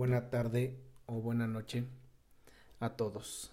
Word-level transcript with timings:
buena 0.00 0.30
tarde 0.30 0.78
o 1.04 1.20
buena 1.20 1.46
noche 1.46 1.84
a 2.78 2.96
todos. 2.96 3.52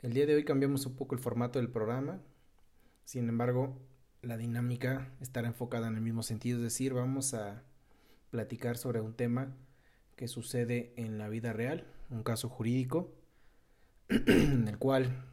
El 0.00 0.12
día 0.12 0.26
de 0.26 0.36
hoy 0.36 0.44
cambiamos 0.44 0.86
un 0.86 0.94
poco 0.94 1.16
el 1.16 1.20
formato 1.20 1.58
del 1.58 1.72
programa, 1.72 2.22
sin 3.02 3.28
embargo, 3.28 3.80
la 4.22 4.36
dinámica 4.36 5.10
estará 5.20 5.48
enfocada 5.48 5.88
en 5.88 5.96
el 5.96 6.02
mismo 6.02 6.22
sentido, 6.22 6.58
es 6.58 6.62
decir, 6.62 6.94
vamos 6.94 7.34
a 7.34 7.64
platicar 8.30 8.76
sobre 8.76 9.00
un 9.00 9.12
tema 9.12 9.56
que 10.14 10.28
sucede 10.28 10.92
en 10.94 11.18
la 11.18 11.28
vida 11.28 11.52
real, 11.52 11.84
un 12.10 12.22
caso 12.22 12.48
jurídico, 12.48 13.12
en 14.08 14.68
el 14.68 14.78
cual 14.78 15.24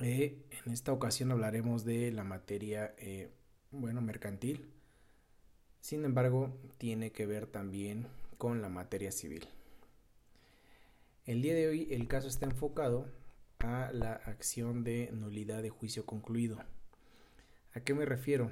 eh, 0.00 0.44
en 0.50 0.72
esta 0.72 0.92
ocasión 0.92 1.30
hablaremos 1.30 1.84
de 1.84 2.10
la 2.10 2.24
materia, 2.24 2.96
eh, 2.98 3.30
bueno, 3.70 4.00
mercantil, 4.00 4.72
sin 5.80 6.04
embargo, 6.04 6.58
tiene 6.78 7.12
que 7.12 7.26
ver 7.26 7.46
también 7.46 8.08
con 8.42 8.60
la 8.60 8.68
materia 8.68 9.12
civil. 9.12 9.46
El 11.26 11.42
día 11.42 11.54
de 11.54 11.68
hoy 11.68 11.86
el 11.92 12.08
caso 12.08 12.26
está 12.26 12.44
enfocado 12.44 13.06
a 13.60 13.92
la 13.92 14.14
acción 14.14 14.82
de 14.82 15.10
nulidad 15.12 15.62
de 15.62 15.70
juicio 15.70 16.04
concluido. 16.06 16.58
¿A 17.72 17.78
qué 17.82 17.94
me 17.94 18.04
refiero? 18.04 18.50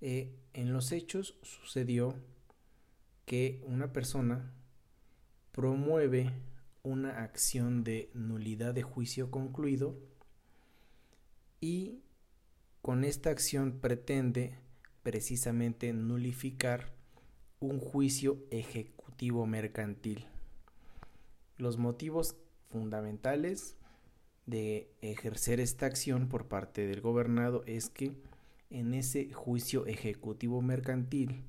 Eh, 0.00 0.34
en 0.52 0.72
los 0.72 0.90
hechos 0.90 1.36
sucedió 1.42 2.16
que 3.24 3.62
una 3.66 3.92
persona 3.92 4.52
promueve 5.52 6.32
una 6.82 7.22
acción 7.22 7.84
de 7.84 8.10
nulidad 8.14 8.74
de 8.74 8.82
juicio 8.82 9.30
concluido 9.30 9.96
y 11.60 12.02
con 12.82 13.04
esta 13.04 13.30
acción 13.30 13.78
pretende 13.80 14.58
precisamente 15.04 15.92
nulificar 15.92 16.98
un 17.60 17.78
juicio 17.78 18.42
ejecutivo 18.50 19.46
mercantil. 19.46 20.26
Los 21.58 21.76
motivos 21.76 22.36
fundamentales 22.70 23.76
de 24.46 24.90
ejercer 25.02 25.60
esta 25.60 25.84
acción 25.84 26.28
por 26.28 26.48
parte 26.48 26.86
del 26.86 27.02
gobernado 27.02 27.62
es 27.66 27.90
que 27.90 28.14
en 28.70 28.94
ese 28.94 29.32
juicio 29.32 29.86
ejecutivo 29.86 30.62
mercantil 30.62 31.44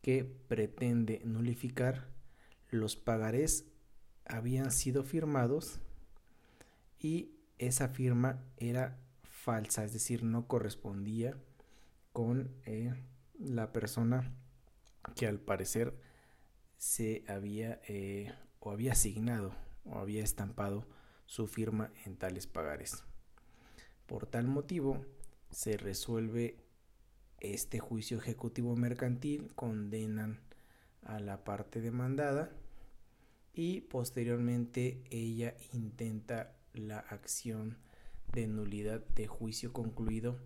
que 0.00 0.24
pretende 0.24 1.20
nulificar 1.24 2.08
los 2.70 2.96
pagarés 2.96 3.66
habían 4.24 4.70
sido 4.70 5.02
firmados 5.02 5.80
y 6.98 7.32
esa 7.58 7.88
firma 7.88 8.42
era 8.56 8.98
falsa, 9.22 9.84
es 9.84 9.92
decir, 9.92 10.22
no 10.22 10.46
correspondía 10.46 11.36
con 12.12 12.50
eh, 12.64 12.94
la 13.38 13.72
persona 13.72 14.32
que 15.14 15.26
al 15.26 15.38
parecer 15.38 15.94
se 16.76 17.24
había 17.28 17.80
eh, 17.88 18.32
o 18.58 18.70
había 18.70 18.92
asignado 18.92 19.54
o 19.84 19.98
había 19.98 20.22
estampado 20.22 20.86
su 21.26 21.46
firma 21.46 21.92
en 22.04 22.16
tales 22.16 22.46
pagares. 22.46 23.04
Por 24.06 24.26
tal 24.26 24.46
motivo, 24.46 25.04
se 25.50 25.76
resuelve 25.76 26.56
este 27.38 27.78
juicio 27.78 28.18
ejecutivo 28.18 28.76
mercantil, 28.76 29.52
condenan 29.54 30.40
a 31.02 31.20
la 31.20 31.44
parte 31.44 31.80
demandada 31.80 32.50
y 33.52 33.82
posteriormente 33.82 35.02
ella 35.10 35.54
intenta 35.72 36.56
la 36.72 36.98
acción 36.98 37.78
de 38.32 38.46
nulidad 38.46 39.04
de 39.14 39.26
juicio 39.26 39.72
concluido 39.72 40.38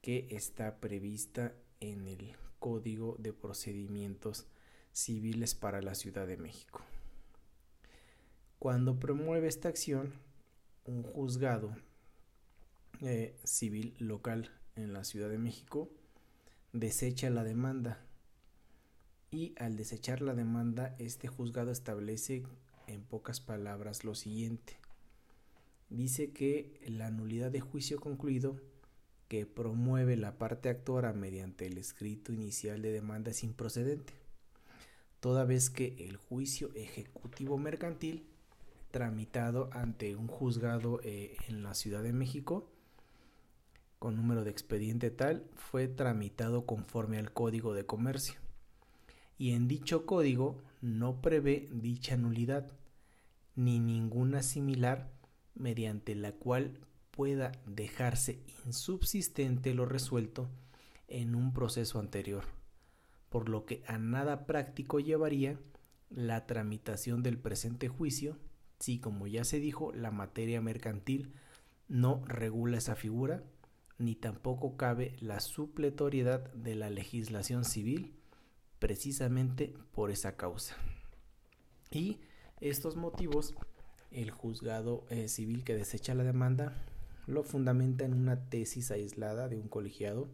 que 0.00 0.26
está 0.30 0.80
prevista 0.80 1.54
en 1.80 2.08
el 2.08 2.36
Código 2.62 3.16
de 3.18 3.32
Procedimientos 3.32 4.46
Civiles 4.92 5.56
para 5.56 5.82
la 5.82 5.96
Ciudad 5.96 6.28
de 6.28 6.36
México. 6.36 6.80
Cuando 8.60 9.00
promueve 9.00 9.48
esta 9.48 9.68
acción, 9.68 10.12
un 10.84 11.02
juzgado 11.02 11.74
eh, 13.00 13.34
civil 13.42 13.96
local 13.98 14.52
en 14.76 14.92
la 14.92 15.02
Ciudad 15.02 15.28
de 15.28 15.38
México 15.38 15.90
desecha 16.72 17.30
la 17.30 17.42
demanda 17.42 17.98
y 19.32 19.54
al 19.58 19.76
desechar 19.76 20.22
la 20.22 20.34
demanda 20.34 20.94
este 21.00 21.26
juzgado 21.26 21.72
establece 21.72 22.44
en 22.86 23.02
pocas 23.02 23.40
palabras 23.40 24.04
lo 24.04 24.14
siguiente. 24.14 24.76
Dice 25.90 26.30
que 26.30 26.80
la 26.86 27.10
nulidad 27.10 27.50
de 27.50 27.60
juicio 27.60 27.98
concluido 27.98 28.60
que 29.32 29.46
promueve 29.46 30.18
la 30.18 30.36
parte 30.36 30.68
actora 30.68 31.14
mediante 31.14 31.64
el 31.64 31.78
escrito 31.78 32.34
inicial 32.34 32.82
de 32.82 32.92
demanda 32.92 33.30
es 33.30 33.42
improcedente, 33.42 34.12
toda 35.20 35.46
vez 35.46 35.70
que 35.70 36.06
el 36.06 36.18
juicio 36.18 36.70
ejecutivo 36.74 37.56
mercantil 37.56 38.26
tramitado 38.90 39.70
ante 39.72 40.16
un 40.16 40.26
juzgado 40.26 41.00
eh, 41.02 41.34
en 41.48 41.62
la 41.62 41.72
Ciudad 41.72 42.02
de 42.02 42.12
México 42.12 42.68
con 43.98 44.16
número 44.16 44.44
de 44.44 44.50
expediente 44.50 45.10
tal 45.10 45.48
fue 45.54 45.88
tramitado 45.88 46.66
conforme 46.66 47.16
al 47.16 47.32
Código 47.32 47.72
de 47.72 47.86
Comercio. 47.86 48.38
Y 49.38 49.52
en 49.52 49.66
dicho 49.66 50.04
código 50.04 50.60
no 50.82 51.22
prevé 51.22 51.70
dicha 51.72 52.18
nulidad 52.18 52.70
ni 53.56 53.80
ninguna 53.80 54.42
similar 54.42 55.10
mediante 55.54 56.14
la 56.16 56.32
cual 56.32 56.78
pueda 57.12 57.52
dejarse 57.66 58.42
insubsistente 58.66 59.74
lo 59.74 59.86
resuelto 59.86 60.48
en 61.06 61.34
un 61.34 61.52
proceso 61.52 62.00
anterior, 62.00 62.44
por 63.28 63.48
lo 63.48 63.64
que 63.64 63.84
a 63.86 63.98
nada 63.98 64.46
práctico 64.46 64.98
llevaría 64.98 65.60
la 66.10 66.46
tramitación 66.46 67.22
del 67.22 67.38
presente 67.38 67.88
juicio, 67.88 68.38
si 68.78 68.98
como 68.98 69.26
ya 69.26 69.44
se 69.44 69.60
dijo, 69.60 69.92
la 69.92 70.10
materia 70.10 70.60
mercantil 70.60 71.34
no 71.86 72.24
regula 72.26 72.78
esa 72.78 72.96
figura, 72.96 73.44
ni 73.98 74.14
tampoco 74.14 74.76
cabe 74.76 75.14
la 75.20 75.40
supletoriedad 75.40 76.52
de 76.54 76.74
la 76.74 76.90
legislación 76.90 77.64
civil, 77.64 78.14
precisamente 78.78 79.74
por 79.92 80.10
esa 80.10 80.36
causa. 80.36 80.76
Y 81.90 82.20
estos 82.60 82.96
motivos, 82.96 83.54
el 84.10 84.30
juzgado 84.30 85.04
eh, 85.10 85.28
civil 85.28 85.62
que 85.62 85.74
desecha 85.74 86.14
la 86.14 86.24
demanda 86.24 86.86
lo 87.26 87.44
fundamenta 87.44 88.04
en 88.04 88.14
una 88.14 88.48
tesis 88.48 88.90
aislada 88.90 89.48
de 89.48 89.58
un 89.58 89.68
colegiado 89.68 90.28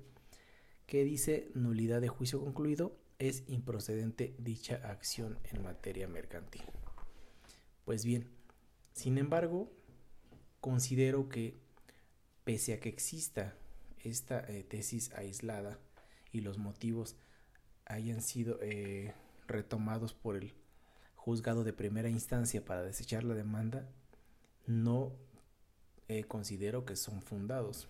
que 0.86 1.04
dice 1.04 1.50
nulidad 1.54 2.00
de 2.00 2.08
juicio 2.08 2.40
concluido 2.40 2.96
es 3.18 3.44
improcedente 3.48 4.34
dicha 4.38 4.76
acción 4.84 5.38
en 5.52 5.62
materia 5.62 6.08
mercantil. 6.08 6.62
Pues 7.84 8.04
bien, 8.04 8.30
sin 8.92 9.18
embargo, 9.18 9.70
considero 10.60 11.28
que 11.28 11.58
pese 12.44 12.72
a 12.72 12.80
que 12.80 12.88
exista 12.88 13.54
esta 13.98 14.40
eh, 14.40 14.62
tesis 14.62 15.12
aislada 15.14 15.78
y 16.32 16.40
los 16.40 16.58
motivos 16.58 17.16
hayan 17.84 18.22
sido 18.22 18.58
eh, 18.62 19.14
retomados 19.46 20.14
por 20.14 20.36
el 20.36 20.54
juzgado 21.14 21.64
de 21.64 21.72
primera 21.72 22.08
instancia 22.08 22.64
para 22.64 22.82
desechar 22.82 23.24
la 23.24 23.34
demanda, 23.34 23.88
no 24.66 25.12
eh, 26.08 26.24
considero 26.24 26.86
que 26.86 26.96
son 26.96 27.20
fundados. 27.20 27.86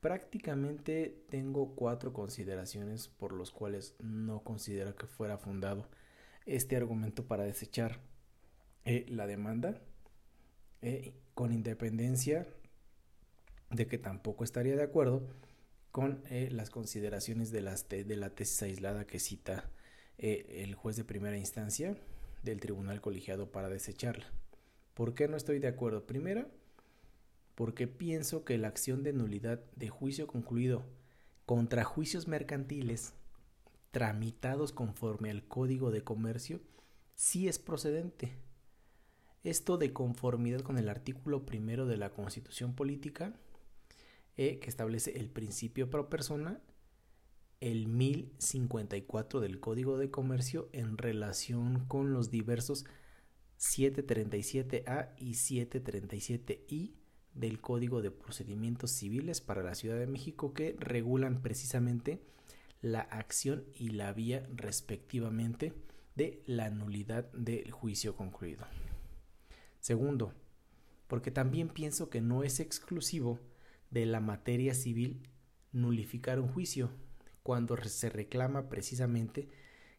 Prácticamente 0.00 1.24
tengo 1.28 1.74
cuatro 1.74 2.12
consideraciones 2.12 3.08
por 3.08 3.32
los 3.32 3.50
cuales 3.50 3.94
no 3.98 4.44
considero 4.44 4.94
que 4.94 5.06
fuera 5.06 5.36
fundado 5.36 5.88
este 6.46 6.76
argumento 6.76 7.26
para 7.26 7.44
desechar 7.44 8.00
eh, 8.84 9.04
la 9.08 9.26
demanda, 9.26 9.82
eh, 10.82 11.12
con 11.34 11.52
independencia 11.52 12.46
de 13.70 13.86
que 13.86 13.98
tampoco 13.98 14.44
estaría 14.44 14.76
de 14.76 14.82
acuerdo 14.82 15.22
con 15.90 16.22
las 16.30 16.70
consideraciones 16.70 17.50
de, 17.50 17.60
las 17.62 17.88
de 17.88 18.16
la 18.16 18.30
tesis 18.30 18.62
aislada 18.62 19.06
que 19.08 19.18
cita 19.18 19.68
el 20.18 20.74
juez 20.76 20.96
de 20.96 21.04
primera 21.04 21.36
instancia 21.36 21.96
del 22.42 22.60
tribunal 22.60 23.00
colegiado 23.00 23.50
para 23.50 23.68
desecharla. 23.68 24.26
¿Por 24.94 25.14
qué 25.14 25.28
no 25.28 25.36
estoy 25.36 25.58
de 25.58 25.68
acuerdo? 25.68 26.06
Primero, 26.06 26.46
porque 27.54 27.86
pienso 27.86 28.44
que 28.44 28.58
la 28.58 28.68
acción 28.68 29.02
de 29.02 29.12
nulidad 29.12 29.60
de 29.76 29.88
juicio 29.88 30.26
concluido 30.26 30.84
contra 31.46 31.84
juicios 31.84 32.28
mercantiles 32.28 33.14
tramitados 33.90 34.72
conforme 34.72 35.30
al 35.30 35.42
Código 35.44 35.90
de 35.90 36.02
Comercio 36.02 36.60
sí 37.14 37.48
es 37.48 37.58
procedente. 37.58 38.32
Esto 39.42 39.78
de 39.78 39.92
conformidad 39.92 40.60
con 40.60 40.78
el 40.78 40.88
artículo 40.88 41.46
primero 41.46 41.86
de 41.86 41.96
la 41.96 42.10
Constitución 42.10 42.74
Política, 42.74 43.34
eh, 44.36 44.58
que 44.58 44.68
establece 44.68 45.18
el 45.18 45.30
principio 45.30 45.90
pro 45.90 46.08
persona, 46.08 46.60
el 47.60 47.88
1054 47.88 49.40
del 49.40 49.60
Código 49.60 49.98
de 49.98 50.10
Comercio 50.10 50.68
en 50.72 50.96
relación 50.96 51.84
con 51.86 52.12
los 52.12 52.30
diversos 52.30 52.86
737A 53.58 55.14
y 55.18 55.32
737I 55.32 56.99
del 57.34 57.60
Código 57.60 58.02
de 58.02 58.10
Procedimientos 58.10 58.90
Civiles 58.90 59.40
para 59.40 59.62
la 59.62 59.74
Ciudad 59.74 59.98
de 59.98 60.06
México 60.06 60.52
que 60.52 60.76
regulan 60.78 61.42
precisamente 61.42 62.20
la 62.82 63.00
acción 63.00 63.64
y 63.74 63.90
la 63.90 64.12
vía 64.12 64.48
respectivamente 64.54 65.72
de 66.16 66.42
la 66.46 66.70
nulidad 66.70 67.30
del 67.32 67.70
juicio 67.70 68.16
concluido. 68.16 68.66
Segundo, 69.80 70.34
porque 71.06 71.30
también 71.30 71.68
pienso 71.68 72.10
que 72.10 72.20
no 72.20 72.42
es 72.42 72.60
exclusivo 72.60 73.38
de 73.90 74.06
la 74.06 74.20
materia 74.20 74.74
civil 74.74 75.22
nulificar 75.72 76.40
un 76.40 76.48
juicio 76.48 76.90
cuando 77.42 77.76
se 77.76 78.10
reclama 78.10 78.68
precisamente 78.68 79.48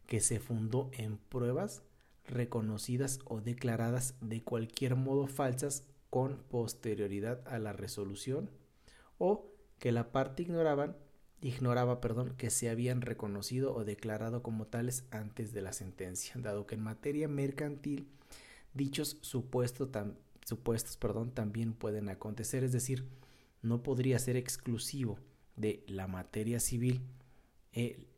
que 0.06 0.19
se 0.19 0.39
fundó 0.39 0.89
en 0.94 1.18
pruebas 1.18 1.83
reconocidas 2.25 3.19
o 3.25 3.42
declaradas 3.42 4.16
de 4.22 4.44
cualquier 4.44 4.95
modo 4.95 5.28
falsas 5.28 5.83
con 6.11 6.43
posterioridad 6.49 7.41
a 7.47 7.57
la 7.57 7.73
resolución 7.73 8.51
o 9.17 9.49
que 9.79 9.91
la 9.91 10.11
parte 10.11 10.43
ignoraban, 10.43 10.95
ignoraba 11.41 12.01
perdón, 12.01 12.35
que 12.37 12.51
se 12.51 12.69
habían 12.69 13.01
reconocido 13.01 13.73
o 13.73 13.83
declarado 13.83 14.43
como 14.43 14.67
tales 14.67 15.05
antes 15.09 15.53
de 15.53 15.63
la 15.63 15.73
sentencia, 15.73 16.35
dado 16.37 16.67
que 16.67 16.75
en 16.75 16.81
materia 16.81 17.27
mercantil 17.27 18.09
dichos 18.73 19.17
supuestos, 19.21 19.89
perdón, 20.99 21.31
también 21.31 21.73
pueden 21.73 22.09
acontecer, 22.09 22.63
es 22.63 22.73
decir, 22.73 23.07
no 23.61 23.81
podría 23.81 24.19
ser 24.19 24.35
exclusivo 24.35 25.17
de 25.55 25.83
la 25.87 26.07
materia 26.07 26.59
civil 26.59 27.01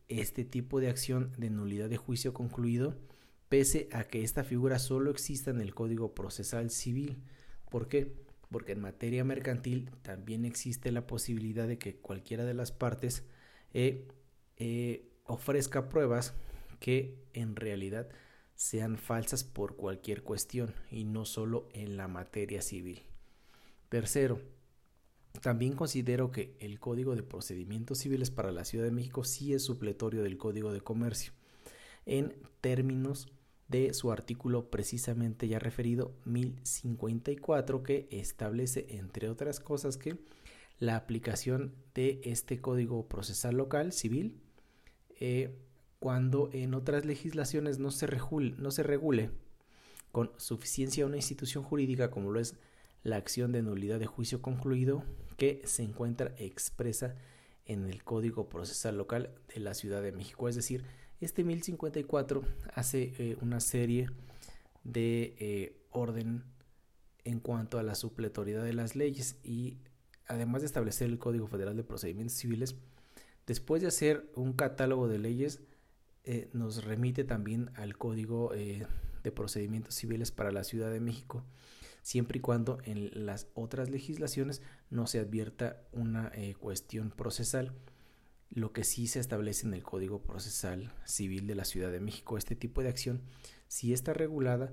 este 0.07 0.45
tipo 0.45 0.79
de 0.79 0.89
acción 0.89 1.31
de 1.37 1.51
nulidad 1.51 1.89
de 1.89 1.97
juicio 1.97 2.33
concluido, 2.33 2.97
pese 3.49 3.87
a 3.91 4.05
que 4.05 4.23
esta 4.23 4.43
figura 4.43 4.79
solo 4.79 5.11
exista 5.11 5.51
en 5.51 5.61
el 5.61 5.75
Código 5.75 6.15
Procesal 6.15 6.71
Civil. 6.71 7.21
¿Por 7.73 7.87
qué? 7.87 8.13
Porque 8.51 8.73
en 8.73 8.81
materia 8.81 9.23
mercantil 9.23 9.89
también 10.03 10.45
existe 10.45 10.91
la 10.91 11.07
posibilidad 11.07 11.67
de 11.67 11.79
que 11.79 11.95
cualquiera 11.95 12.45
de 12.45 12.53
las 12.53 12.71
partes 12.71 13.23
eh, 13.73 14.07
eh, 14.57 15.09
ofrezca 15.25 15.89
pruebas 15.89 16.35
que 16.79 17.17
en 17.33 17.55
realidad 17.55 18.09
sean 18.53 18.99
falsas 18.99 19.43
por 19.43 19.75
cualquier 19.75 20.21
cuestión 20.21 20.75
y 20.91 21.03
no 21.03 21.25
solo 21.25 21.67
en 21.73 21.97
la 21.97 22.07
materia 22.07 22.61
civil. 22.61 23.01
Tercero, 23.89 24.39
también 25.41 25.73
considero 25.73 26.31
que 26.31 26.55
el 26.59 26.79
Código 26.79 27.15
de 27.15 27.23
Procedimientos 27.23 27.97
Civiles 27.97 28.29
para 28.29 28.51
la 28.51 28.65
Ciudad 28.65 28.85
de 28.85 28.91
México 28.91 29.23
sí 29.23 29.51
es 29.51 29.63
supletorio 29.63 30.21
del 30.21 30.37
Código 30.37 30.71
de 30.73 30.81
Comercio 30.81 31.33
en 32.05 32.35
términos 32.61 33.33
de 33.67 33.93
su 33.93 34.11
artículo 34.11 34.69
precisamente 34.69 35.47
ya 35.47 35.59
referido 35.59 36.13
1054 36.25 37.83
que 37.83 38.07
establece 38.11 38.87
entre 38.89 39.29
otras 39.29 39.59
cosas 39.59 39.97
que 39.97 40.17
la 40.79 40.95
aplicación 40.95 41.73
de 41.95 42.21
este 42.23 42.59
código 42.59 43.07
procesal 43.07 43.55
local 43.55 43.93
civil 43.93 44.37
eh, 45.19 45.55
cuando 45.99 46.49
en 46.51 46.73
otras 46.73 47.05
legislaciones 47.05 47.79
no 47.79 47.89
se, 47.89 48.07
regule, 48.07 48.55
no 48.57 48.71
se 48.71 48.83
regule 48.83 49.29
con 50.11 50.31
suficiencia 50.37 51.05
una 51.05 51.15
institución 51.15 51.63
jurídica 51.63 52.11
como 52.11 52.31
lo 52.31 52.39
es 52.39 52.55
la 53.03 53.15
acción 53.15 53.51
de 53.51 53.61
nulidad 53.61 53.99
de 53.99 54.05
juicio 54.05 54.41
concluido 54.41 55.03
que 55.37 55.61
se 55.65 55.83
encuentra 55.83 56.35
expresa 56.37 57.15
en 57.65 57.85
el 57.89 58.03
Código 58.03 58.49
Procesal 58.49 58.97
Local 58.97 59.29
de 59.53 59.59
la 59.59 59.73
Ciudad 59.73 60.01
de 60.01 60.11
México. 60.11 60.49
Es 60.49 60.55
decir, 60.55 60.83
este 61.23 61.43
1054 61.43 62.43
hace 62.73 63.13
eh, 63.17 63.37
una 63.41 63.59
serie 63.59 64.09
de 64.83 65.35
eh, 65.39 65.77
orden 65.91 66.43
en 67.23 67.39
cuanto 67.39 67.79
a 67.79 67.83
la 67.83 67.95
supletoriedad 67.95 68.63
de 68.63 68.73
las 68.73 68.95
leyes 68.95 69.37
y 69.43 69.77
además 70.27 70.61
de 70.61 70.67
establecer 70.67 71.09
el 71.09 71.19
Código 71.19 71.47
Federal 71.47 71.75
de 71.75 71.83
Procedimientos 71.83 72.37
Civiles, 72.37 72.75
después 73.47 73.81
de 73.81 73.87
hacer 73.87 74.29
un 74.35 74.53
catálogo 74.53 75.07
de 75.07 75.19
leyes, 75.19 75.61
eh, 76.25 76.49
nos 76.53 76.83
remite 76.83 77.23
también 77.23 77.71
al 77.75 77.97
Código 77.97 78.51
de 78.53 79.31
Procedimientos 79.31 79.95
Civiles 79.95 80.31
para 80.31 80.51
la 80.51 80.63
Ciudad 80.63 80.91
de 80.91 80.99
México 80.99 81.43
siempre 82.01 82.39
y 82.39 82.41
cuando 82.41 82.79
en 82.83 83.25
las 83.25 83.47
otras 83.53 83.89
legislaciones 83.89 84.61
no 84.89 85.07
se 85.07 85.19
advierta 85.19 85.81
una 85.93 86.33
cuestión 86.59 87.11
procesal, 87.11 87.71
lo 88.53 88.71
que 88.71 88.83
sí 88.83 89.07
se 89.07 89.19
establece 89.19 89.65
en 89.65 89.73
el 89.73 89.81
Código 89.81 90.21
Procesal 90.21 90.93
Civil 91.05 91.47
de 91.47 91.55
la 91.55 91.65
Ciudad 91.65 91.91
de 91.91 91.99
México. 91.99 92.37
Este 92.37 92.55
tipo 92.55 92.83
de 92.83 92.89
acción 92.89 93.21
sí 93.67 93.93
está 93.93 94.13
regulada 94.13 94.71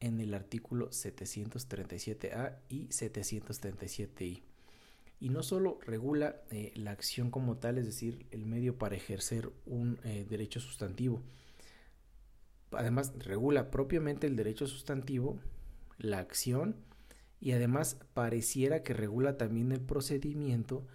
en 0.00 0.20
el 0.20 0.34
artículo 0.34 0.90
737A 0.90 2.58
y 2.68 2.88
737I. 2.88 4.42
Y 5.18 5.30
no 5.30 5.42
solo 5.42 5.78
regula 5.86 6.42
eh, 6.50 6.72
la 6.74 6.90
acción 6.90 7.30
como 7.30 7.56
tal, 7.56 7.78
es 7.78 7.86
decir, 7.86 8.26
el 8.32 8.44
medio 8.44 8.76
para 8.76 8.96
ejercer 8.96 9.50
un 9.64 9.98
eh, 10.04 10.26
derecho 10.28 10.60
sustantivo, 10.60 11.22
además 12.72 13.14
regula 13.18 13.70
propiamente 13.70 14.26
el 14.26 14.36
derecho 14.36 14.66
sustantivo 14.66 15.38
la 15.98 16.18
acción 16.18 16.76
y 17.40 17.52
además 17.52 17.96
pareciera 18.12 18.82
que 18.82 18.92
regula 18.92 19.38
también 19.38 19.72
el 19.72 19.80
procedimiento 19.80 20.86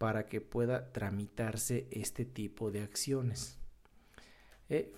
para 0.00 0.28
que 0.28 0.40
pueda 0.40 0.92
tramitarse 0.92 1.86
este 1.90 2.24
tipo 2.24 2.70
de 2.70 2.80
acciones. 2.80 3.58
Eh, 4.70 4.94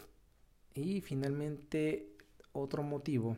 y 0.75 1.01
finalmente 1.01 2.17
otro 2.53 2.85
motivo 2.85 3.37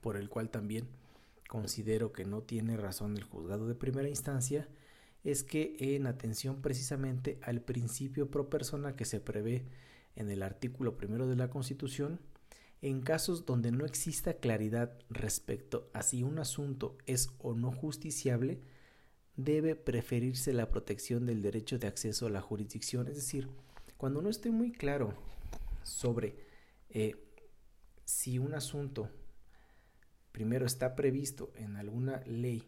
por 0.00 0.16
el 0.16 0.28
cual 0.28 0.50
también 0.50 0.88
considero 1.48 2.10
que 2.10 2.24
no 2.24 2.42
tiene 2.42 2.76
razón 2.76 3.16
el 3.16 3.22
juzgado 3.22 3.68
de 3.68 3.76
primera 3.76 4.08
instancia 4.08 4.66
es 5.22 5.44
que 5.44 5.76
en 5.78 6.08
atención 6.08 6.60
precisamente 6.60 7.38
al 7.42 7.60
principio 7.60 8.28
pro 8.28 8.50
persona 8.50 8.96
que 8.96 9.04
se 9.04 9.20
prevé 9.20 9.64
en 10.16 10.28
el 10.28 10.42
artículo 10.42 10.96
primero 10.96 11.28
de 11.28 11.36
la 11.36 11.50
Constitución, 11.50 12.18
en 12.82 13.00
casos 13.02 13.46
donde 13.46 13.70
no 13.70 13.86
exista 13.86 14.34
claridad 14.34 14.98
respecto 15.08 15.88
a 15.92 16.02
si 16.02 16.24
un 16.24 16.40
asunto 16.40 16.98
es 17.06 17.30
o 17.38 17.54
no 17.54 17.70
justiciable, 17.70 18.60
debe 19.38 19.76
preferirse 19.76 20.52
la 20.52 20.68
protección 20.68 21.24
del 21.24 21.42
derecho 21.42 21.78
de 21.78 21.86
acceso 21.86 22.26
a 22.26 22.30
la 22.30 22.40
jurisdicción. 22.40 23.06
Es 23.06 23.14
decir, 23.14 23.48
cuando 23.96 24.20
no 24.20 24.28
esté 24.28 24.50
muy 24.50 24.72
claro 24.72 25.14
sobre 25.84 26.36
eh, 26.90 27.14
si 28.04 28.38
un 28.38 28.52
asunto 28.52 29.08
primero 30.32 30.66
está 30.66 30.96
previsto 30.96 31.52
en 31.54 31.76
alguna 31.76 32.20
ley 32.26 32.64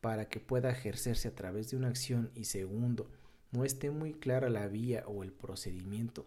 para 0.00 0.28
que 0.28 0.40
pueda 0.40 0.70
ejercerse 0.70 1.28
a 1.28 1.34
través 1.34 1.70
de 1.70 1.76
una 1.76 1.88
acción 1.88 2.30
y 2.34 2.44
segundo, 2.44 3.10
no 3.52 3.64
esté 3.64 3.90
muy 3.90 4.14
clara 4.14 4.48
la 4.48 4.66
vía 4.68 5.04
o 5.06 5.22
el 5.22 5.32
procedimiento 5.32 6.26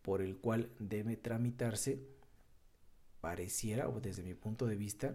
por 0.00 0.22
el 0.22 0.38
cual 0.38 0.70
debe 0.78 1.16
tramitarse, 1.16 2.00
pareciera, 3.20 3.88
o 3.88 4.00
desde 4.00 4.22
mi 4.22 4.34
punto 4.34 4.66
de 4.66 4.76
vista, 4.76 5.14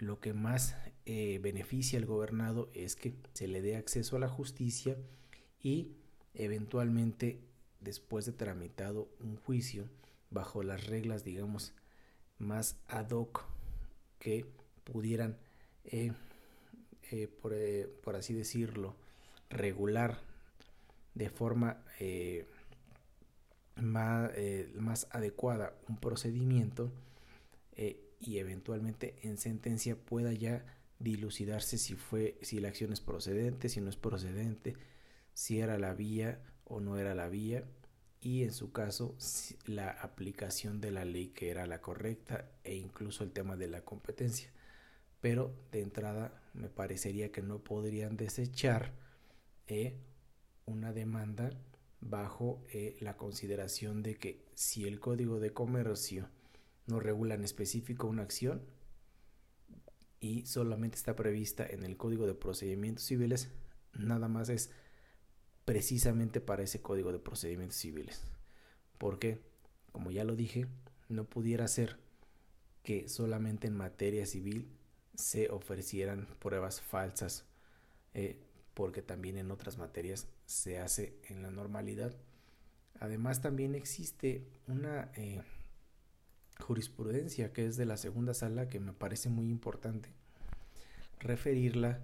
lo 0.00 0.18
que 0.18 0.32
más 0.32 0.76
eh, 1.04 1.38
beneficia 1.42 1.98
al 1.98 2.06
gobernado 2.06 2.70
es 2.74 2.96
que 2.96 3.14
se 3.34 3.48
le 3.48 3.60
dé 3.60 3.76
acceso 3.76 4.16
a 4.16 4.20
la 4.20 4.28
justicia 4.28 4.96
y 5.62 5.92
eventualmente 6.34 7.40
después 7.80 8.24
de 8.26 8.32
tramitado 8.32 9.08
un 9.20 9.36
juicio 9.36 9.88
bajo 10.30 10.62
las 10.62 10.86
reglas 10.86 11.24
digamos 11.24 11.74
más 12.38 12.78
ad 12.88 13.10
hoc 13.10 13.44
que 14.18 14.46
pudieran 14.84 15.38
eh, 15.84 16.12
eh, 17.10 17.28
por, 17.28 17.54
por, 18.02 18.16
así 18.16 18.32
decirlo 18.32 18.96
regular 19.50 20.20
de 21.14 21.28
forma 21.28 21.82
más, 23.76 24.30
más 24.74 25.08
adecuada 25.10 25.74
un 25.88 25.98
procedimiento 25.98 26.90
y 28.20 28.38
eventualmente 28.38 29.16
en 29.22 29.38
sentencia 29.38 29.96
pueda 29.96 30.32
ya 30.32 30.64
dilucidarse 30.98 31.78
si 31.78 31.94
fue 31.94 32.38
si 32.42 32.60
la 32.60 32.68
acción 32.68 32.92
es 32.92 33.00
procedente 33.00 33.68
si 33.70 33.80
no 33.80 33.88
es 33.88 33.96
procedente 33.96 34.76
si 35.32 35.60
era 35.60 35.78
la 35.78 35.94
vía 35.94 36.42
o 36.64 36.80
no 36.80 36.98
era 36.98 37.14
la 37.14 37.28
vía 37.28 37.64
y 38.20 38.42
en 38.42 38.52
su 38.52 38.70
caso 38.72 39.16
la 39.64 39.90
aplicación 39.90 40.80
de 40.80 40.90
la 40.90 41.04
ley 41.04 41.28
que 41.28 41.50
era 41.50 41.66
la 41.66 41.80
correcta 41.80 42.50
e 42.64 42.76
incluso 42.76 43.24
el 43.24 43.32
tema 43.32 43.56
de 43.56 43.68
la 43.68 43.82
competencia. 43.82 44.50
Pero 45.20 45.54
de 45.72 45.80
entrada 45.80 46.42
me 46.52 46.68
parecería 46.68 47.32
que 47.32 47.42
no 47.42 47.60
podrían 47.60 48.16
desechar 48.16 48.92
eh, 49.66 49.96
una 50.66 50.92
demanda 50.92 51.50
bajo 52.00 52.62
eh, 52.72 52.96
la 53.00 53.16
consideración 53.16 54.02
de 54.02 54.16
que 54.16 54.44
si 54.54 54.86
el 54.86 55.00
código 55.00 55.40
de 55.40 55.52
comercio 55.52 56.28
no 56.90 57.00
regula 57.00 57.34
en 57.34 57.44
específico 57.44 58.06
una 58.06 58.22
acción 58.22 58.62
y 60.20 60.46
solamente 60.46 60.96
está 60.96 61.16
prevista 61.16 61.66
en 61.66 61.82
el 61.82 61.96
código 61.96 62.26
de 62.26 62.34
procedimientos 62.34 63.04
civiles, 63.04 63.48
nada 63.94 64.28
más 64.28 64.48
es 64.48 64.70
precisamente 65.64 66.40
para 66.40 66.62
ese 66.62 66.82
código 66.82 67.12
de 67.12 67.18
procedimientos 67.18 67.78
civiles. 67.78 68.22
Porque, 68.98 69.40
como 69.92 70.10
ya 70.10 70.24
lo 70.24 70.36
dije, 70.36 70.66
no 71.08 71.24
pudiera 71.24 71.66
ser 71.68 71.98
que 72.82 73.08
solamente 73.08 73.66
en 73.66 73.76
materia 73.76 74.26
civil 74.26 74.68
se 75.14 75.50
ofrecieran 75.50 76.26
pruebas 76.38 76.80
falsas 76.80 77.44
eh, 78.14 78.38
porque 78.74 79.02
también 79.02 79.36
en 79.36 79.50
otras 79.50 79.78
materias 79.78 80.28
se 80.46 80.78
hace 80.78 81.18
en 81.28 81.42
la 81.42 81.50
normalidad. 81.50 82.14
Además 82.98 83.40
también 83.40 83.74
existe 83.74 84.46
una 84.66 85.10
eh, 85.16 85.42
jurisprudencia 86.58 87.52
que 87.52 87.66
es 87.66 87.76
de 87.76 87.86
la 87.86 87.96
segunda 87.96 88.34
sala 88.34 88.68
que 88.68 88.80
me 88.80 88.92
parece 88.92 89.28
muy 89.28 89.48
importante 89.48 90.10
referirla 91.20 92.00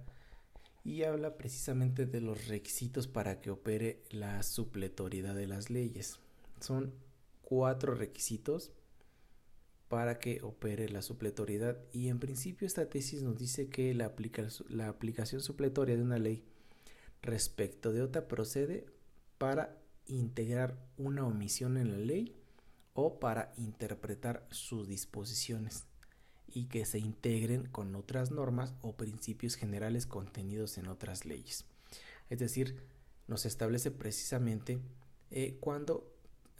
y 0.83 1.03
habla 1.03 1.37
precisamente 1.37 2.05
de 2.05 2.21
los 2.21 2.47
requisitos 2.47 3.07
para 3.07 3.41
que 3.41 3.51
opere 3.51 4.03
la 4.09 4.41
supletoriedad 4.43 5.35
de 5.35 5.47
las 5.47 5.69
leyes. 5.69 6.19
Son 6.61 6.93
cuatro 7.41 7.93
requisitos 7.93 8.71
para 9.89 10.19
que 10.19 10.41
opere 10.43 10.87
la 10.89 11.01
supletoriedad 11.01 11.77
y 11.91 12.07
en 12.07 12.19
principio 12.19 12.67
esta 12.67 12.89
tesis 12.89 13.21
nos 13.21 13.37
dice 13.37 13.69
que 13.69 13.93
la, 13.93 14.05
aplicación 14.05 15.41
supletoria 15.41 15.97
de 15.97 16.03
una 16.03 16.19
ley 16.19 16.43
respecto 17.21 17.91
de 17.91 18.01
otra 18.01 18.27
procede 18.27 18.85
para 19.37 19.77
integrar 20.05 20.77
una 20.97 21.25
omisión 21.25 21.77
en 21.77 21.91
la 21.91 21.97
ley 21.97 22.36
o 22.99 23.19
para 23.19 23.53
interpretar 23.57 24.47
sus 24.49 24.87
disposiciones 24.87 25.85
y 26.47 26.65
que 26.65 26.83
se 26.83 26.97
integren 26.97 27.67
con 27.67 27.93
otras 27.95 28.31
normas 28.31 28.73
o 28.81 28.97
principios 28.97 29.53
generales 29.53 30.07
contenidos 30.07 30.79
en 30.79 30.87
otras 30.87 31.23
leyes. 31.23 31.65
Es 32.31 32.39
decir, 32.39 32.81
nos 33.27 33.45
establece 33.45 33.91
precisamente 33.91 34.79
eh, 35.29 35.57
cuando 35.59 36.11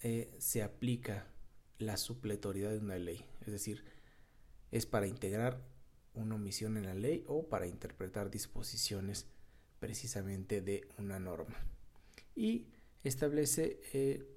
eh, 0.03 0.32
se 0.38 0.62
aplica 0.62 1.25
la 1.79 1.98
supletoriedad 1.98 2.70
de 2.70 2.79
una 2.79 3.00
ley. 3.00 3.25
Es 3.41 3.51
decir, 3.51 3.84
es 4.70 4.86
para 4.86 5.08
integrar 5.08 5.60
una 6.13 6.36
omisión 6.36 6.77
en 6.77 6.86
la 6.86 6.94
ley 6.94 7.24
o 7.25 7.50
para 7.50 7.65
interpretar 7.65 8.29
disposiciones 8.29 9.25
precisamente 9.79 10.62
de 10.62 10.88
una 11.00 11.17
norma. 11.17 11.65
Y 12.36 12.67
establece 13.03 13.82
eh, 13.91 14.37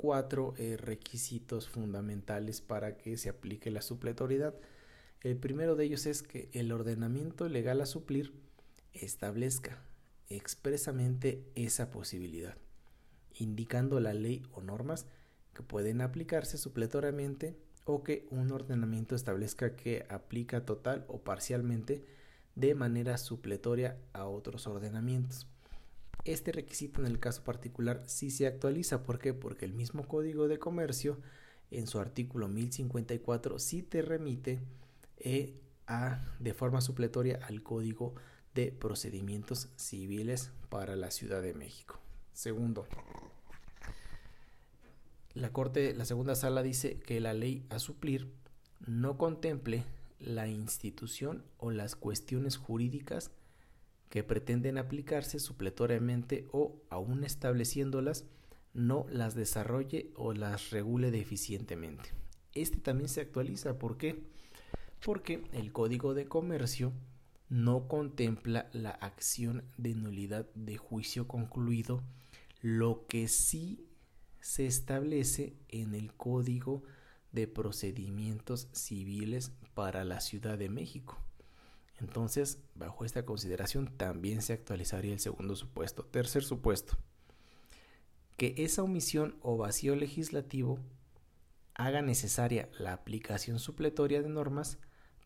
cuatro 0.00 0.54
eh, 0.56 0.78
requisitos 0.78 1.68
fundamentales 1.68 2.62
para 2.62 2.96
que 2.96 3.18
se 3.18 3.28
aplique 3.28 3.70
la 3.70 3.82
supletoriedad. 3.82 4.54
El 5.20 5.36
primero 5.36 5.76
de 5.76 5.84
ellos 5.84 6.06
es 6.06 6.22
que 6.22 6.48
el 6.54 6.72
ordenamiento 6.72 7.46
legal 7.50 7.82
a 7.82 7.84
suplir 7.84 8.32
establezca 8.94 9.82
expresamente 10.30 11.44
esa 11.54 11.90
posibilidad, 11.90 12.56
indicando 13.34 14.00
la 14.00 14.14
ley 14.14 14.42
o 14.52 14.62
normas 14.62 15.04
que 15.52 15.62
pueden 15.62 16.00
aplicarse 16.00 16.56
supletoriamente 16.56 17.58
o 17.84 18.02
que 18.02 18.26
un 18.30 18.52
ordenamiento 18.52 19.14
establezca 19.14 19.76
que 19.76 20.06
aplica 20.08 20.64
total 20.64 21.04
o 21.08 21.20
parcialmente 21.20 22.06
de 22.54 22.74
manera 22.74 23.18
supletoria 23.18 23.98
a 24.14 24.24
otros 24.24 24.66
ordenamientos. 24.66 25.46
Este 26.24 26.52
requisito 26.52 27.00
en 27.00 27.06
el 27.06 27.18
caso 27.18 27.42
particular 27.44 28.02
sí 28.06 28.30
se 28.30 28.46
actualiza. 28.46 29.02
¿Por 29.02 29.18
qué? 29.18 29.32
Porque 29.34 29.64
el 29.64 29.72
mismo 29.72 30.06
Código 30.06 30.48
de 30.48 30.58
Comercio 30.58 31.18
en 31.70 31.86
su 31.86 31.98
artículo 31.98 32.48
1054 32.48 33.58
sí 33.58 33.82
te 33.82 34.02
remite 34.02 34.60
eh, 35.18 35.54
a, 35.86 36.22
de 36.38 36.54
forma 36.54 36.80
supletoria 36.80 37.40
al 37.46 37.62
Código 37.62 38.14
de 38.54 38.72
Procedimientos 38.72 39.68
Civiles 39.76 40.50
para 40.68 40.96
la 40.96 41.10
Ciudad 41.10 41.42
de 41.42 41.54
México. 41.54 41.98
Segundo, 42.32 42.86
la 45.34 45.52
Corte, 45.52 45.94
la 45.94 46.04
segunda 46.04 46.34
sala 46.34 46.62
dice 46.62 46.98
que 46.98 47.20
la 47.20 47.32
ley 47.32 47.64
a 47.70 47.78
suplir 47.78 48.32
no 48.86 49.16
contemple 49.16 49.84
la 50.18 50.48
institución 50.48 51.44
o 51.58 51.70
las 51.70 51.96
cuestiones 51.96 52.56
jurídicas 52.56 53.30
que 54.10 54.24
pretenden 54.24 54.76
aplicarse 54.76 55.38
supletoriamente 55.38 56.46
o, 56.52 56.82
aún 56.90 57.24
estableciéndolas, 57.24 58.26
no 58.74 59.06
las 59.08 59.34
desarrolle 59.34 60.10
o 60.16 60.34
las 60.34 60.70
regule 60.70 61.10
deficientemente. 61.10 62.10
Este 62.52 62.78
también 62.78 63.08
se 63.08 63.20
actualiza. 63.20 63.78
¿Por 63.78 63.96
qué? 63.96 64.22
Porque 65.04 65.44
el 65.52 65.72
Código 65.72 66.12
de 66.12 66.26
Comercio 66.26 66.92
no 67.48 67.88
contempla 67.88 68.68
la 68.72 68.90
acción 68.90 69.64
de 69.76 69.94
nulidad 69.94 70.46
de 70.54 70.76
juicio 70.76 71.26
concluido, 71.26 72.02
lo 72.60 73.06
que 73.06 73.28
sí 73.28 73.86
se 74.40 74.66
establece 74.66 75.54
en 75.68 75.94
el 75.94 76.12
Código 76.14 76.82
de 77.32 77.46
Procedimientos 77.46 78.68
Civiles 78.72 79.52
para 79.74 80.04
la 80.04 80.20
Ciudad 80.20 80.58
de 80.58 80.68
México. 80.68 81.18
Entonces, 82.00 82.62
bajo 82.74 83.04
esta 83.04 83.24
consideración 83.24 83.96
también 83.96 84.42
se 84.42 84.52
actualizaría 84.52 85.12
el 85.12 85.20
segundo 85.20 85.54
supuesto. 85.54 86.04
Tercer 86.04 86.42
supuesto, 86.42 86.96
que 88.36 88.54
esa 88.56 88.82
omisión 88.82 89.36
o 89.42 89.56
vacío 89.56 89.94
legislativo 89.94 90.78
haga 91.74 92.02
necesaria 92.02 92.68
la 92.78 92.92
aplicación 92.92 93.58
supletoria 93.58 94.22
de 94.22 94.28
normas 94.28 94.78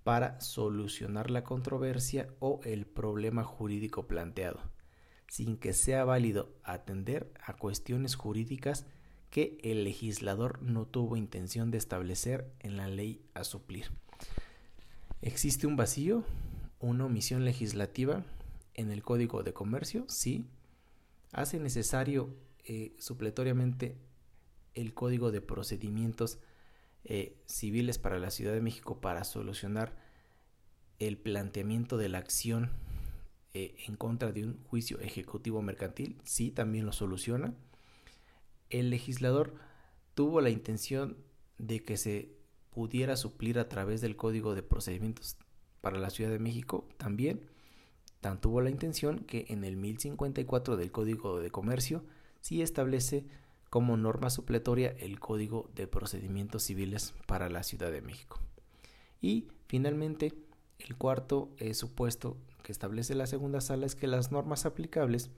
para 0.03 0.41
solucionar 0.41 1.31
la 1.31 1.45
controversia 1.45 2.29
o 2.39 2.61
el 2.65 2.87
problema 2.87 3.43
jurídico 3.43 4.07
planteado, 4.07 4.61
sin 5.29 5.57
que 5.57 5.73
sea 5.73 6.05
válido 6.05 6.53
atender 6.63 7.33
a 7.43 7.57
cuestiones 7.57 8.15
jurídicas 8.15 8.87
que 9.31 9.59
el 9.63 9.83
legislador 9.83 10.63
no 10.63 10.87
tuvo 10.87 11.17
intención 11.17 11.71
de 11.71 11.79
establecer 11.79 12.53
en 12.61 12.77
la 12.77 12.89
ley 12.89 13.25
a 13.35 13.43
suplir. 13.43 13.91
¿Existe 15.23 15.67
un 15.67 15.75
vacío? 15.75 16.23
Una 16.85 17.07
omisión 17.07 17.45
legislativa 17.45 18.25
en 18.75 18.91
el 18.91 19.03
Código 19.03 19.43
de 19.43 19.53
Comercio, 19.53 20.05
sí. 20.09 20.45
Hace 21.33 21.59
necesario 21.59 22.35
eh, 22.65 22.95
supletoriamente 22.99 23.97
el 24.75 24.95
Código 24.95 25.31
de 25.31 25.41
Procedimientos 25.41 26.39
eh, 27.05 27.37
Civiles 27.47 27.99
para 27.99 28.19
la 28.19 28.31
Ciudad 28.31 28.53
de 28.53 28.61
México 28.61 29.01
para 29.01 29.25
solucionar 29.25 29.97
el 30.99 31.17
planteamiento 31.19 31.97
de 31.97 32.09
la 32.09 32.19
acción 32.19 32.71
eh, 33.53 33.75
en 33.87 33.97
contra 33.97 34.33
de 34.33 34.45
un 34.45 34.63
juicio 34.65 35.01
ejecutivo 35.01 35.63
mercantil, 35.63 36.19
sí, 36.25 36.51
también 36.51 36.87
lo 36.87 36.93
soluciona. 36.93 37.55
El 38.71 38.91
legislador 38.91 39.55
tuvo 40.15 40.41
la 40.41 40.51
intención 40.51 41.17
de 41.59 41.83
que 41.83 41.97
se 41.97 42.35
pudiera 42.71 43.17
suplir 43.17 43.59
a 43.59 43.69
través 43.69 44.01
del 44.01 44.17
Código 44.17 44.55
de 44.55 44.63
Procedimientos 44.63 45.37
para 45.85 45.99
la 45.99 46.09
Ciudad 46.09 46.31
de 46.31 46.39
México 46.39 46.89
también 46.97 47.43
tan 48.23 48.41
tuvo 48.41 48.63
la 48.63 48.71
intención 48.71 49.19
que 49.19 49.45
en 49.51 49.65
el 49.65 49.77
1054 49.77 50.79
del 50.79 50.91
Código 50.91 51.41
de 51.41 51.51
Comercio 51.51 52.03
sí 52.41 52.63
establece 52.63 53.27
como 53.69 53.99
norma 53.99 54.31
supletoria 54.31 54.97
el 54.99 55.21
Código 55.21 55.69
de 55.75 55.87
Procedimientos 55.87 56.63
Civiles 56.63 57.13
para 57.27 57.51
la 57.51 57.63
Ciudad 57.63 57.93
de 57.93 58.01
México. 58.01 58.41
Y 59.21 59.49
finalmente, 59.67 60.33
el 60.79 60.97
cuarto 60.97 61.51
supuesto 61.75 62.39
que 62.63 62.73
establece 62.73 63.15
la 63.15 63.27
segunda 63.27 63.61
sala 63.61 63.85
es 63.85 63.95
que 63.95 64.07
las 64.07 64.33
normas 64.33 64.65
aplicables 64.65 65.29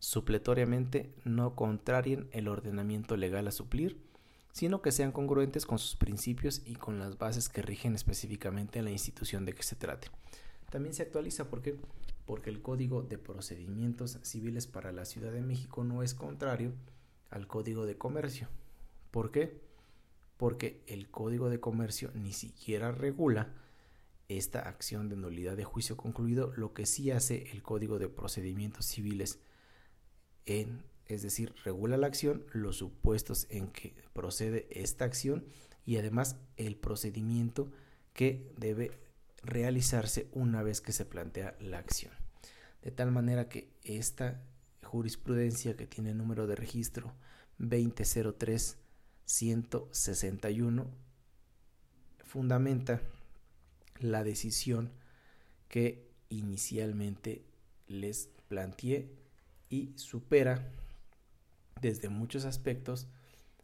supletoriamente 0.00 1.14
no 1.22 1.54
contrarien 1.54 2.28
el 2.32 2.48
ordenamiento 2.48 3.16
legal 3.16 3.46
a 3.46 3.52
suplir, 3.52 3.96
sino 4.54 4.82
que 4.82 4.92
sean 4.92 5.10
congruentes 5.10 5.66
con 5.66 5.80
sus 5.80 5.96
principios 5.96 6.62
y 6.64 6.76
con 6.76 7.00
las 7.00 7.18
bases 7.18 7.48
que 7.48 7.60
rigen 7.60 7.96
específicamente 7.96 8.78
en 8.78 8.84
la 8.84 8.92
institución 8.92 9.44
de 9.44 9.52
que 9.52 9.64
se 9.64 9.74
trate. 9.74 10.06
También 10.70 10.94
se 10.94 11.02
actualiza 11.02 11.50
porque 11.50 11.76
porque 12.24 12.50
el 12.50 12.62
Código 12.62 13.02
de 13.02 13.18
Procedimientos 13.18 14.18
Civiles 14.22 14.68
para 14.68 14.92
la 14.92 15.04
Ciudad 15.04 15.32
de 15.32 15.42
México 15.42 15.82
no 15.82 16.04
es 16.04 16.14
contrario 16.14 16.72
al 17.30 17.48
Código 17.48 17.84
de 17.84 17.98
Comercio. 17.98 18.48
¿Por 19.10 19.32
qué? 19.32 19.60
Porque 20.36 20.82
el 20.86 21.10
Código 21.10 21.50
de 21.50 21.58
Comercio 21.58 22.12
ni 22.14 22.32
siquiera 22.32 22.92
regula 22.92 23.52
esta 24.28 24.60
acción 24.60 25.08
de 25.08 25.16
nulidad 25.16 25.56
de 25.56 25.64
juicio 25.64 25.96
concluido, 25.96 26.52
lo 26.56 26.72
que 26.72 26.86
sí 26.86 27.10
hace 27.10 27.50
el 27.50 27.62
Código 27.62 27.98
de 27.98 28.08
Procedimientos 28.08 28.86
Civiles 28.86 29.40
en 30.46 30.84
es 31.06 31.22
decir, 31.22 31.54
regula 31.64 31.96
la 31.96 32.06
acción, 32.06 32.44
los 32.52 32.76
supuestos 32.76 33.46
en 33.50 33.68
que 33.68 33.94
procede 34.12 34.66
esta 34.70 35.04
acción 35.04 35.44
y 35.84 35.96
además 35.96 36.36
el 36.56 36.76
procedimiento 36.76 37.70
que 38.12 38.52
debe 38.56 38.90
realizarse 39.42 40.28
una 40.32 40.62
vez 40.62 40.80
que 40.80 40.92
se 40.92 41.04
plantea 41.04 41.56
la 41.60 41.78
acción. 41.78 42.12
De 42.82 42.90
tal 42.90 43.12
manera 43.12 43.48
que 43.48 43.70
esta 43.82 44.42
jurisprudencia 44.82 45.76
que 45.76 45.86
tiene 45.86 46.14
número 46.14 46.46
de 46.46 46.56
registro 46.56 47.14
2003 47.58 48.78
161 49.26 50.90
fundamenta 52.24 53.00
la 54.00 54.24
decisión 54.24 54.92
que 55.68 56.10
inicialmente 56.28 57.44
les 57.86 58.28
planteé 58.48 59.10
y 59.68 59.92
supera 59.96 60.70
desde 61.80 62.08
muchos 62.08 62.44
aspectos 62.44 63.08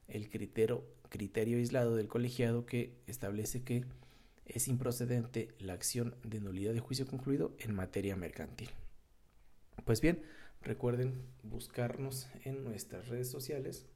el 0.08 0.28
criterio, 0.28 0.84
criterio 1.08 1.58
aislado 1.58 1.96
del 1.96 2.08
colegiado 2.08 2.66
que 2.66 2.96
establece 3.06 3.62
que 3.62 3.84
es 4.46 4.68
improcedente 4.68 5.54
la 5.58 5.74
acción 5.74 6.16
de 6.24 6.40
nulidad 6.40 6.74
de 6.74 6.80
juicio 6.80 7.06
concluido 7.06 7.54
en 7.58 7.74
materia 7.74 8.16
mercantil. 8.16 8.70
Pues 9.84 10.00
bien, 10.00 10.22
recuerden 10.60 11.22
buscarnos 11.42 12.28
en 12.44 12.64
nuestras 12.64 13.08
redes 13.08 13.30
sociales 13.30 13.86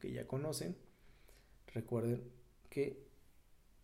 que 0.00 0.12
ya 0.12 0.26
conocen. 0.26 0.76
Recuerden 1.74 2.22
que 2.70 3.08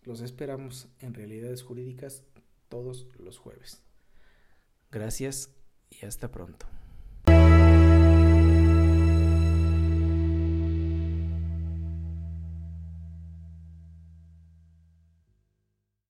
los 0.02 0.20
esperamos 0.20 0.88
en 1.00 1.14
Realidades 1.14 1.62
Jurídicas 1.62 2.24
todos 2.68 3.08
los 3.18 3.38
jueves. 3.38 3.82
Gracias 4.90 5.50
y 5.90 6.06
hasta 6.06 6.30
pronto. 6.30 6.73